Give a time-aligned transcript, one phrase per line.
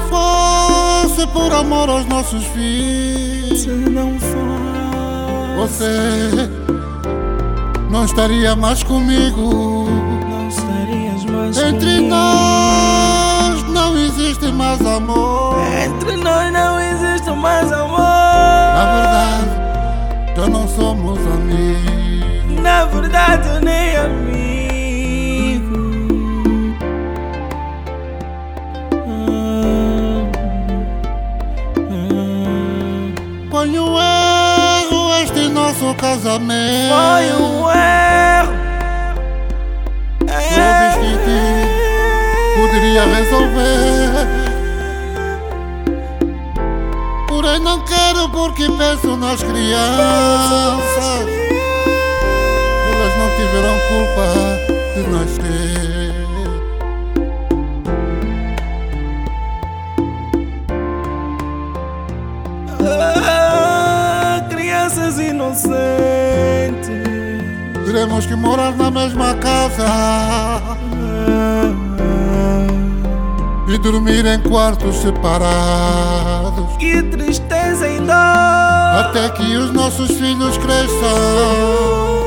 [0.00, 4.62] fosse por amor aos nossos filhos, Se não fosse
[5.56, 6.50] você
[7.90, 9.86] não estaria mais comigo.
[10.28, 12.08] Não estarias mais Entre comigo.
[12.08, 15.56] nós não existe mais amor.
[15.84, 22.62] Entre nós não existe mais amor Na verdade, já não somos amigos.
[22.62, 24.51] Na verdade nem amigo
[33.62, 36.92] Foi um erro este nosso casamento.
[36.92, 38.52] Foi um erro
[42.56, 44.10] poderia resolver.
[47.28, 51.28] Porém, não quero porque penso nas crianças.
[52.90, 54.26] Elas não tiveram culpa
[54.96, 55.81] de nascer.
[65.52, 66.88] Inocentes
[67.84, 69.84] Teremos que morar na mesma casa
[73.68, 76.76] e dormir em quartos separados.
[76.78, 82.22] Que tristeza em dor Até que os nossos filhos cresçam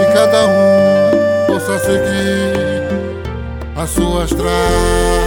[0.00, 2.86] e cada um possa seguir
[3.76, 5.25] a sua estrada.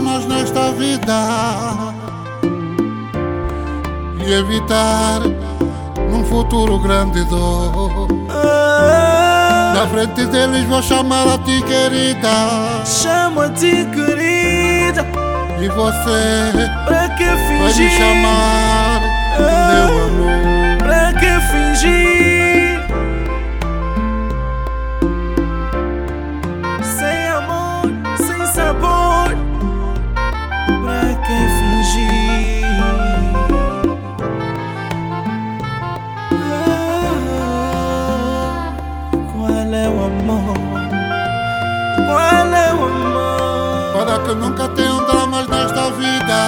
[0.00, 1.94] Traumas nesta vida
[4.24, 5.20] e evitar
[6.10, 8.08] num futuro grande dor.
[8.30, 12.84] Ah, Na frente deles vou chamar a ti, querida.
[12.84, 15.06] Chama-te querida
[15.60, 16.52] E você
[16.86, 19.00] Pra que vai me fingir chamar
[19.36, 20.78] de meu amor.
[20.78, 21.99] Pra que fingir
[44.30, 46.40] que nunca tenham dramas nesta vida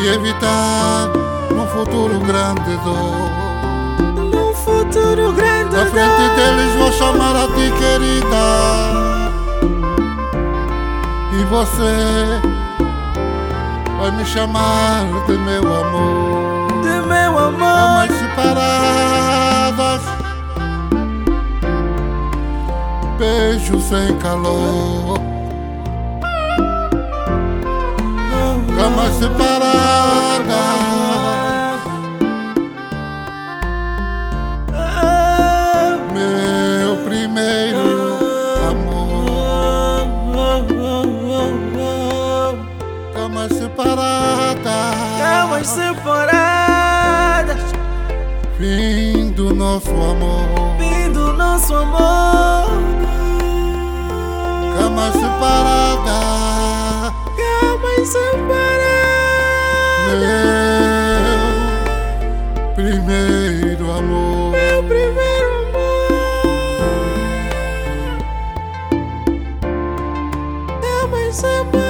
[0.00, 1.08] E evitar
[1.50, 3.30] num futuro grande dor.
[4.30, 8.46] Num futuro grande Na frente deles vou chamar a ti, querida.
[11.32, 12.40] E você
[13.98, 16.82] vai me chamar de meu amor.
[16.82, 18.01] de meu amor
[23.80, 25.18] sem calor.
[28.76, 30.52] Camas separadas,
[36.12, 38.18] meu primeiro
[38.70, 40.08] amor.
[43.14, 44.62] Camas separadas,
[45.20, 47.62] Camas separadas,
[48.58, 50.76] fim do nosso amor.
[50.78, 52.02] fim do nosso amor.
[54.76, 56.12] Camas separadas,
[57.36, 58.42] Camas separadas,
[62.76, 64.52] meu primeiro amor.
[64.52, 66.08] meu primeiro amor.
[70.80, 71.81] Camas separadas,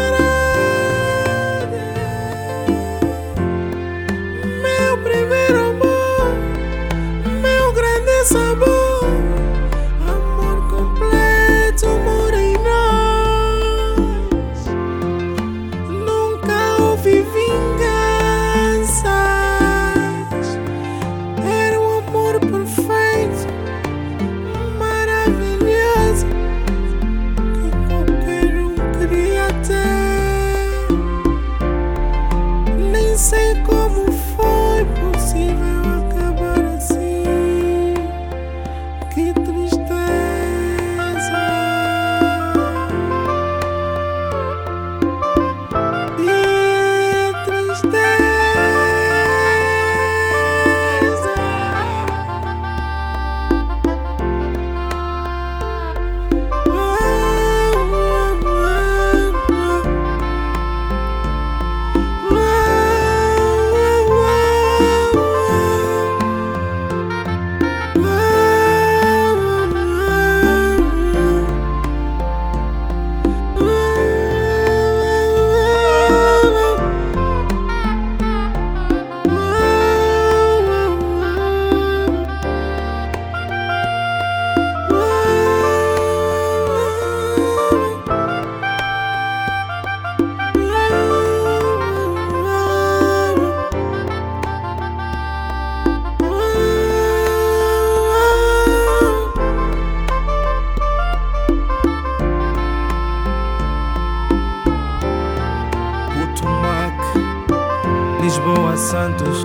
[108.52, 109.44] Lisboa, Santos.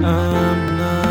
[0.00, 1.07] Not